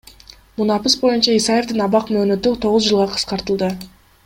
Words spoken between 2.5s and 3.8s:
тогуз жылга кыскартылды.